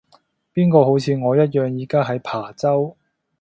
[0.51, 2.97] 邊個好似我一樣而家喺琶洲